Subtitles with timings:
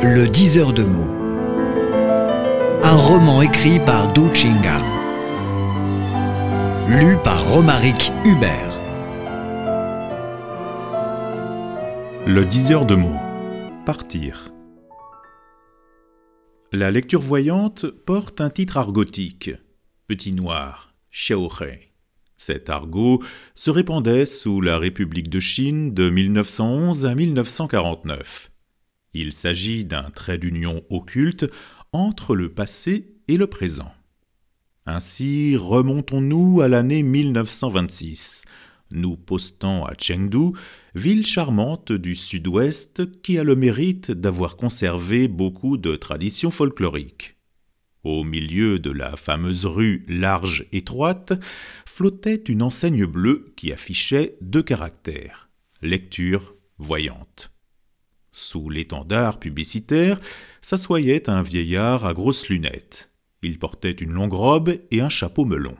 [0.00, 1.12] Le diseur de mots.
[2.84, 4.78] Un roman écrit par Du Chinga.
[6.88, 8.78] Lu par Romaric Hubert.
[12.26, 13.20] Le diseur de mots.
[13.84, 14.52] Partir.
[16.72, 19.50] La lecture voyante porte un titre argotique.
[20.06, 21.80] Petit noir, Xiaohe.
[22.36, 23.20] Cet argot
[23.56, 28.52] se répandait sous la République de Chine de 1911 à 1949.
[29.20, 31.50] Il s'agit d'un trait d'union occulte
[31.92, 33.92] entre le passé et le présent.
[34.86, 38.44] Ainsi remontons-nous à l'année 1926,
[38.92, 40.52] nous postant à Chengdu,
[40.94, 47.38] ville charmante du sud-ouest qui a le mérite d'avoir conservé beaucoup de traditions folkloriques.
[48.04, 51.32] Au milieu de la fameuse rue large étroite
[51.86, 55.50] flottait une enseigne bleue qui affichait deux caractères
[55.82, 57.50] lecture voyante.
[58.38, 60.20] Sous l'étendard publicitaire
[60.62, 63.10] s'assoyait un vieillard à grosses lunettes.
[63.42, 65.76] Il portait une longue robe et un chapeau melon.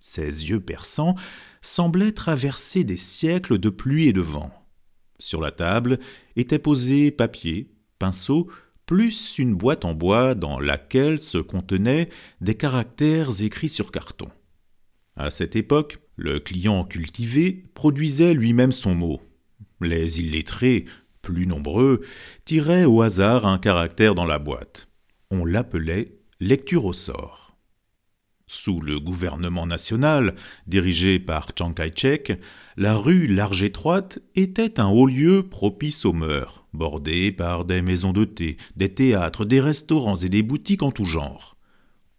[0.00, 1.14] Ses yeux perçants
[1.62, 4.50] semblaient traverser des siècles de pluie et de vent.
[5.20, 6.00] Sur la table
[6.34, 8.50] étaient posés papier, pinceau,
[8.84, 12.08] plus une boîte en bois dans laquelle se contenaient
[12.40, 14.28] des caractères écrits sur carton.
[15.14, 19.22] À cette époque, le client cultivé produisait lui-même son mot.
[19.80, 20.86] Les illettrés,
[21.24, 22.02] plus nombreux,
[22.44, 24.88] tiraient au hasard un caractère dans la boîte.
[25.30, 27.56] On l'appelait lecture au sort.
[28.46, 30.34] Sous le gouvernement national,
[30.66, 32.38] dirigé par Chiang Kai-shek,
[32.76, 38.12] la rue large étroite était un haut lieu propice aux mœurs bordé par des maisons
[38.12, 41.56] de thé, des théâtres, des restaurants et des boutiques en tout genre.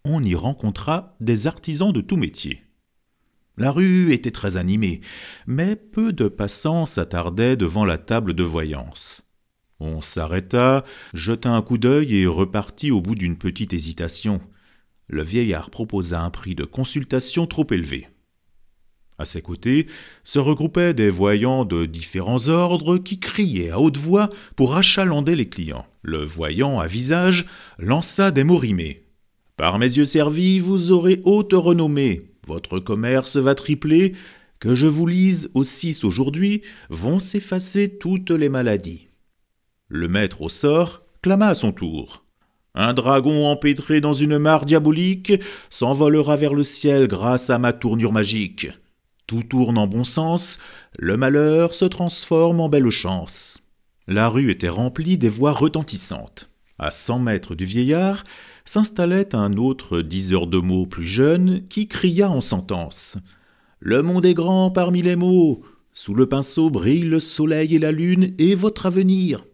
[0.04, 2.65] On y rencontra des artisans de tout métier.
[3.58, 5.00] La rue était très animée,
[5.46, 9.22] mais peu de passants s'attardaient devant la table de voyance.
[9.80, 14.40] On s'arrêta, jeta un coup d'œil et repartit au bout d'une petite hésitation.
[15.08, 18.08] Le vieillard proposa un prix de consultation trop élevé.
[19.18, 19.86] À ses côtés
[20.24, 25.48] se regroupaient des voyants de différents ordres qui criaient à haute voix pour achalander les
[25.48, 25.86] clients.
[26.02, 27.46] Le voyant à visage
[27.78, 29.02] lança des mots rimés.
[29.56, 32.35] Par mes yeux servis, vous aurez haute renommée.
[32.46, 34.14] Votre commerce va tripler.
[34.58, 39.08] Que je vous lise au 6 aujourd'hui, vont s'effacer toutes les maladies.
[39.88, 42.24] Le maître au sort clama à son tour.
[42.74, 45.32] Un dragon empêtré dans une mare diabolique
[45.70, 48.68] s'envolera vers le ciel grâce à ma tournure magique.
[49.26, 50.58] Tout tourne en bon sens,
[50.98, 53.60] le malheur se transforme en belle chance.
[54.06, 56.48] La rue était remplie des voix retentissantes.
[56.78, 58.24] À cent mètres du vieillard
[58.66, 63.16] s'installait un autre diseur de mots plus jeune qui cria en sentence.
[63.80, 65.62] Le monde est grand parmi les mots.
[65.92, 69.46] Sous le pinceau brillent le soleil et la lune et votre avenir.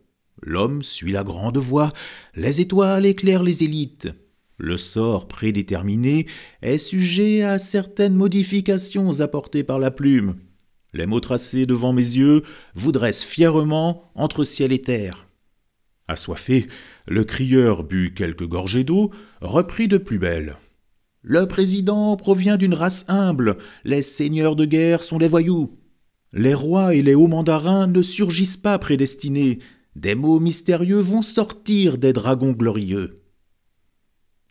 [0.42, 1.92] L'homme suit la grande voie,
[2.34, 4.08] les étoiles éclairent les élites.
[4.58, 6.26] Le sort prédéterminé
[6.62, 10.36] est sujet à certaines modifications apportées par la plume.
[10.94, 12.42] Les mots tracés devant mes yeux
[12.74, 15.28] vous dressent fièrement entre ciel et terre.
[16.12, 16.68] Assoiffé,
[17.08, 20.56] le crieur but quelques gorgées d'eau, reprit de plus belle.
[21.22, 25.72] Le président provient d'une race humble, les seigneurs de guerre sont des voyous.
[26.32, 29.58] Les rois et les hauts mandarins ne surgissent pas prédestinés,
[29.94, 33.22] des mots mystérieux vont sortir des dragons glorieux.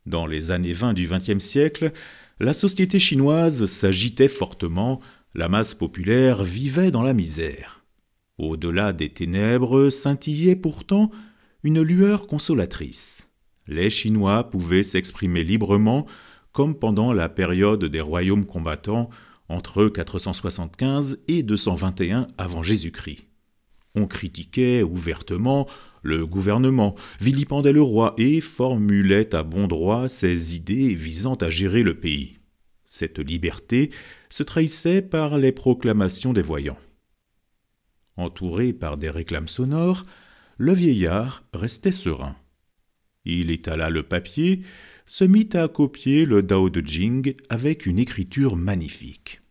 [0.05, 1.91] Dans les années 20 du XXe siècle,
[2.39, 5.01] la société chinoise s'agitait fortement,
[5.35, 7.85] la masse populaire vivait dans la misère.
[8.37, 11.11] Au-delà des ténèbres scintillait pourtant
[11.63, 13.29] une lueur consolatrice.
[13.67, 16.05] Les Chinois pouvaient s'exprimer librement
[16.51, 19.09] comme pendant la période des royaumes combattants
[19.47, 23.27] entre 475 et 221 avant Jésus-Christ.
[23.95, 25.67] On critiquait ouvertement
[26.01, 31.83] le gouvernement, vilipendait le roi et formulait à bon droit ses idées visant à gérer
[31.83, 32.37] le pays.
[32.85, 33.91] Cette liberté
[34.29, 36.79] se trahissait par les proclamations des voyants.
[38.17, 40.05] Entouré par des réclames sonores,
[40.61, 42.35] le vieillard restait serein.
[43.25, 44.61] Il étala le papier,
[45.07, 49.41] se mit à copier le Dao de Jing avec une écriture magnifique.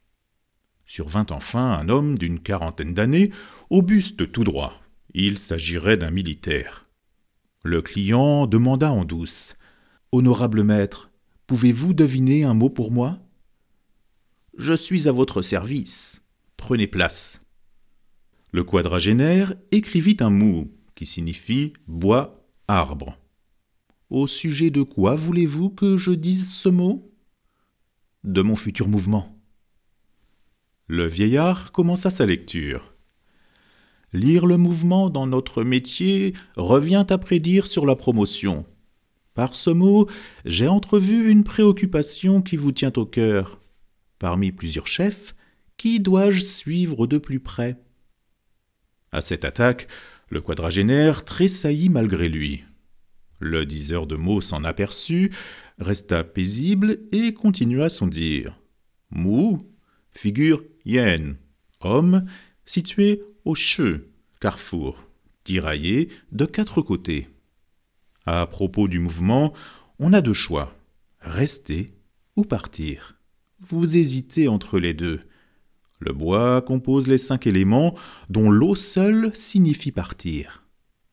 [0.87, 3.33] Survint enfin un homme d'une quarantaine d'années,
[3.71, 4.81] au buste tout droit.
[5.13, 6.85] Il s'agirait d'un militaire.
[7.65, 9.57] Le client demanda en douce.
[10.13, 11.11] Honorable maître,
[11.49, 13.19] pouvez-vous deviner un mot pour moi
[14.57, 16.23] Je suis à votre service.
[16.57, 17.41] Prenez place.
[18.53, 20.71] Le quadragénaire écrivit un mot
[21.01, 23.17] qui signifie bois, arbre.
[24.11, 27.11] Au sujet de quoi voulez-vous que je dise ce mot?
[28.23, 29.41] De mon futur mouvement.
[30.89, 32.93] Le vieillard commença sa lecture.
[34.13, 38.67] Lire le mouvement dans notre métier revient à prédire sur la promotion.
[39.33, 40.07] Par ce mot,
[40.45, 43.59] j'ai entrevu une préoccupation qui vous tient au cœur.
[44.19, 45.35] Parmi plusieurs chefs,
[45.79, 47.79] qui dois-je suivre de plus près?
[49.13, 49.89] À cette attaque,
[50.31, 52.65] le quadragénaire tressaillit malgré lui.
[53.39, 55.31] Le diseur de mots s'en aperçut,
[55.79, 58.59] resta paisible et continua son dire.
[59.11, 59.63] Mou,
[60.13, 61.37] figure yen,
[61.81, 62.25] homme
[62.65, 64.07] situé au Che,
[64.41, 65.03] carrefour,
[65.45, 67.29] tiraillé de quatre côtés.
[68.25, 69.53] À propos du mouvement,
[69.99, 70.75] on a deux choix
[71.21, 71.93] rester
[72.37, 73.19] ou partir.
[73.61, 75.21] Vous hésitez entre les deux.
[76.01, 77.95] Le bois compose les cinq éléments
[78.31, 80.67] dont l'eau seule signifie partir.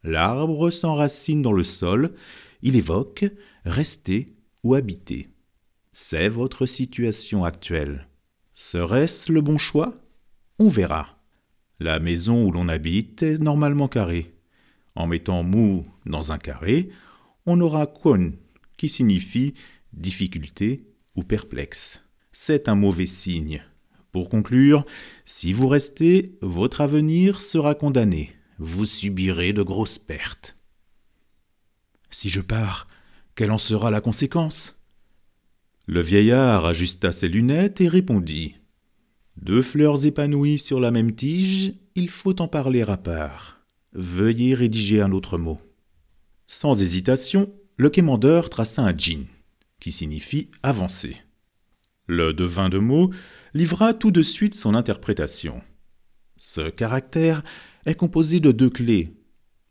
[0.04, 2.12] L'arbre s'enracine dans le sol,
[2.62, 3.26] il évoque
[3.66, 4.28] rester
[4.64, 5.28] ou habiter.
[5.92, 8.08] C'est votre situation actuelle.
[8.54, 9.96] Serait-ce le bon choix?
[10.58, 11.20] On verra.
[11.80, 14.34] La maison où l'on habite est normalement carrée.
[14.96, 16.90] En mettant mou dans un carré,
[17.46, 18.32] on aura kun,
[18.78, 19.54] qui signifie
[19.94, 22.08] difficulté ou perplexe.
[22.32, 23.62] C'est un mauvais signe.
[24.18, 24.84] Pour conclure,
[25.26, 28.34] si vous restez, votre avenir sera condamné.
[28.58, 30.58] Vous subirez de grosses pertes.
[32.10, 32.88] Si je pars,
[33.36, 34.82] quelle en sera la conséquence?
[35.86, 38.56] Le vieillard ajusta ses lunettes et répondit
[39.40, 43.68] deux fleurs épanouies sur la même tige, il faut en parler à part.
[43.94, 45.62] Veuillez rédiger un autre mot.
[46.48, 49.28] Sans hésitation, le quémandeur traça un djinn,
[49.80, 51.18] qui signifie avancer.
[52.08, 53.12] Le devin de mots
[53.54, 55.62] livra tout de suite son interprétation.
[56.38, 57.44] Ce caractère
[57.86, 59.14] est composé de deux clés.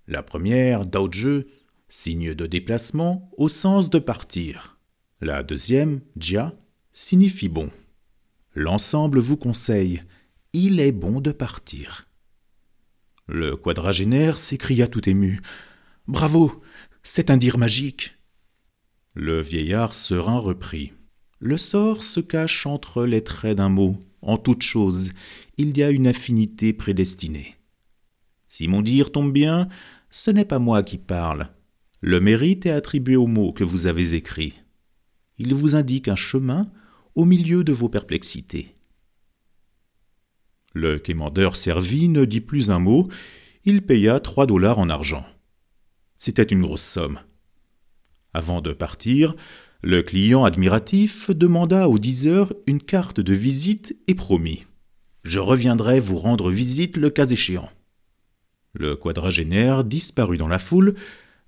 [0.07, 1.47] La première, daoje,
[1.89, 4.79] signe de déplacement au sens de partir.
[5.21, 6.55] La deuxième, jia,
[6.93, 7.71] signifie bon.
[8.55, 10.01] L'ensemble vous conseille.
[10.53, 12.05] Il est bon de partir.
[13.29, 15.41] Le quadragénaire s'écria tout ému.
[16.07, 16.63] Bravo.
[17.03, 18.17] C'est un dire magique.
[19.15, 20.93] Le vieillard serein reprit.
[21.39, 23.99] Le sort se cache entre les traits d'un mot.
[24.23, 25.13] En toute chose,
[25.59, 27.55] il y a une affinité prédestinée.
[28.49, 29.69] Si mon dire tombe bien,
[30.11, 31.51] ce n'est pas moi qui parle.
[32.01, 34.55] Le mérite est attribué au mot que vous avez écrit.
[35.39, 36.67] Il vous indique un chemin
[37.15, 38.75] au milieu de vos perplexités.
[40.73, 43.09] Le quémandeur servi ne dit plus un mot,
[43.65, 45.25] il paya trois dollars en argent.
[46.19, 47.21] C'était une grosse somme.
[48.33, 49.35] Avant de partir,
[49.83, 54.65] le client admiratif demanda au diseur une carte de visite et promit
[55.23, 57.69] Je reviendrai vous rendre visite le cas échéant.
[58.73, 60.95] Le quadragénaire disparut dans la foule,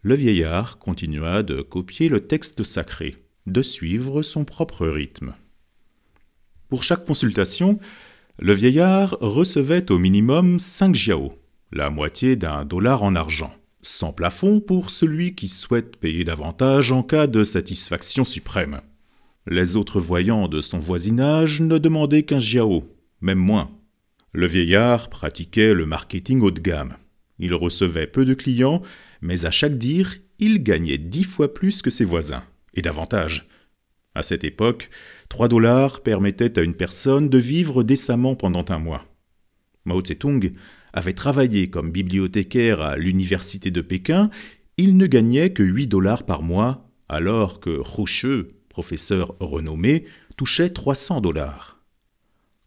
[0.02, 3.16] le vieillard continua de copier le texte sacré,
[3.46, 5.34] de suivre son propre rythme.
[6.68, 7.78] Pour chaque consultation,
[8.38, 11.32] le vieillard recevait au minimum 5 jiao,
[11.72, 13.52] la moitié d'un dollar en argent,
[13.82, 18.80] sans plafond pour celui qui souhaite payer davantage en cas de satisfaction suprême.
[19.46, 22.84] Les autres voyants de son voisinage ne demandaient qu'un jiao,
[23.20, 23.70] même moins.
[24.32, 26.96] Le vieillard pratiquait le marketing haut de gamme.
[27.38, 28.82] Il recevait peu de clients,
[29.22, 32.44] mais à chaque dire, il gagnait dix fois plus que ses voisins,
[32.74, 33.44] et davantage.
[34.14, 34.90] À cette époque,
[35.28, 39.04] 3 dollars permettaient à une personne de vivre décemment pendant un mois.
[39.84, 40.52] Mao Tse-tung
[40.98, 44.30] avait travaillé comme bibliothécaire à l'université de Pékin,
[44.76, 50.04] il ne gagnait que 8 dollars par mois, alors que Rocheux, professeur renommé,
[50.36, 51.80] touchait 300 dollars.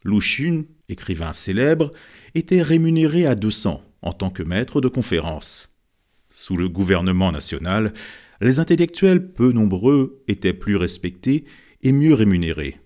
[0.04, 1.92] Lu Xun, écrivain célèbre,
[2.34, 5.70] était rémunéré à 200 en tant que maître de conférence.
[6.30, 7.92] Sous le gouvernement national,
[8.40, 11.44] les intellectuels peu nombreux étaient plus respectés
[11.82, 12.78] et mieux rémunérés.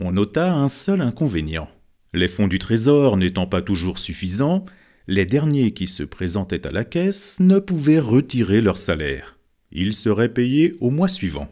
[0.00, 1.68] On nota un seul inconvénient.
[2.12, 4.66] Les fonds du Trésor n'étant pas toujours suffisants,
[5.08, 9.38] les derniers qui se présentaient à la caisse ne pouvaient retirer leur salaire.
[9.70, 11.50] Ils seraient payés au mois suivant.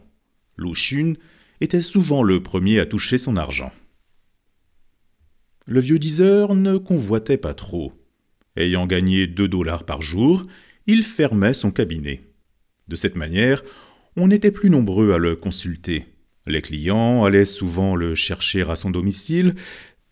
[0.56, 1.16] Lu
[1.60, 3.72] était souvent le premier à toucher son argent.
[5.66, 7.92] Le vieux diseur ne convoitait pas trop.
[8.56, 10.44] Ayant gagné deux dollars par jour,
[10.86, 12.22] il fermait son cabinet.
[12.88, 13.62] De cette manière,
[14.16, 16.06] on n'était plus nombreux à le consulter.
[16.46, 19.54] Les clients allaient souvent le chercher à son domicile.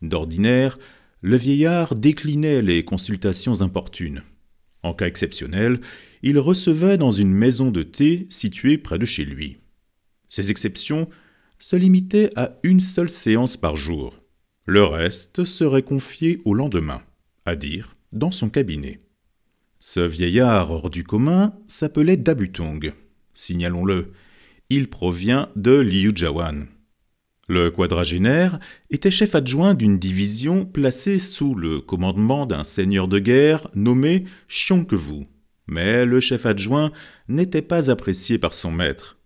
[0.03, 0.79] D'ordinaire,
[1.21, 4.23] le vieillard déclinait les consultations importunes.
[4.83, 5.81] En cas exceptionnel,
[6.23, 9.59] il recevait dans une maison de thé située près de chez lui.
[10.29, 11.09] Ces exceptions
[11.59, 14.17] se limitaient à une seule séance par jour.
[14.67, 17.03] Le reste serait confié au lendemain,
[17.47, 18.99] à dire dans son cabinet.
[19.81, 22.93] Ce vieillard hors du commun s'appelait Dabutong.
[23.35, 24.13] Signalons-le,
[24.71, 26.67] il provient de Liu Jawan.
[27.49, 28.59] Le quadragénaire
[28.91, 35.27] était chef adjoint d'une division placée sous le commandement d'un seigneur de guerre nommé Xiongkevu.
[35.67, 36.93] Mais le chef adjoint
[37.29, 39.19] n'était pas apprécié par son maître.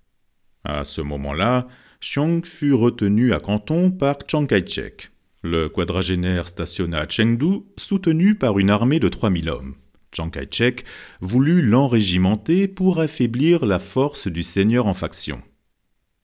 [0.65, 1.67] À ce moment-là,
[2.01, 5.11] Xiong fut retenu à Canton par Chiang Kai-shek.
[5.43, 9.75] Le quadragénaire stationna à Chengdu, soutenu par une armée de 3000 hommes.
[10.13, 10.85] Chiang Kai-shek
[11.21, 15.43] voulut l'enrégimenter pour affaiblir la force du seigneur en faction.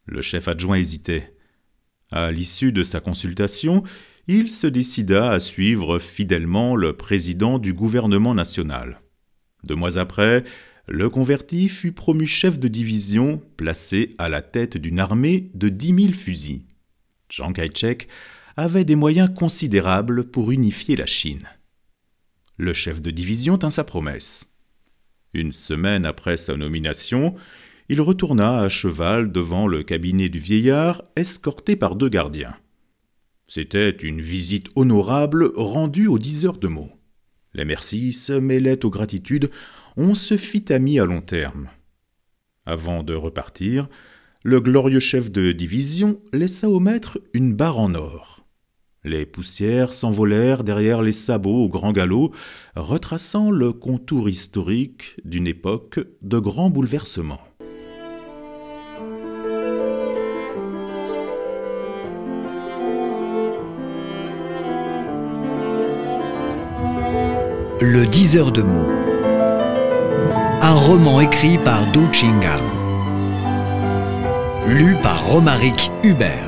[0.06, 1.34] Le chef adjoint hésitait.
[2.10, 3.82] À l'issue de sa consultation,
[4.26, 9.00] il se décida à suivre fidèlement le président du gouvernement national.
[9.64, 10.44] Deux mois après,
[10.86, 15.92] le converti fut promu chef de division, placé à la tête d'une armée de dix
[15.92, 16.64] mille fusils.
[17.28, 18.08] Chiang Kai-shek
[18.56, 21.46] avait des moyens considérables pour unifier la Chine.
[22.56, 24.50] Le chef de division tint sa promesse.
[25.34, 27.34] Une semaine après sa nomination,
[27.88, 32.54] il retourna à cheval devant le cabinet du vieillard, escorté par deux gardiens.
[33.46, 36.92] C'était une visite honorable rendue aux dix heures de mots.
[37.54, 39.50] Les merci se mêlaient aux gratitudes,
[39.96, 41.68] on se fit ami à long terme.
[42.66, 43.88] Avant de repartir,
[44.42, 48.46] le glorieux chef de division laissa au maître une barre en or.
[49.02, 52.34] Les poussières s'envolèrent derrière les sabots au grand galop,
[52.76, 57.47] retraçant le contour historique d'une époque de grands bouleversements.
[67.80, 68.90] Le 10 heures de mots.
[70.60, 72.60] Un roman écrit par Du Chingal.
[74.66, 76.47] Lu par Romaric Hubert.